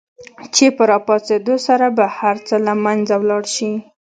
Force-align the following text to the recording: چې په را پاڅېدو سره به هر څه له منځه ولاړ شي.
چې 0.55 0.65
په 0.75 0.83
را 0.89 0.97
پاڅېدو 1.05 1.55
سره 1.67 1.87
به 1.97 2.05
هر 2.17 2.35
څه 2.47 2.55
له 2.65 2.73
منځه 2.83 3.15
ولاړ 3.21 3.43
شي. 3.55 3.71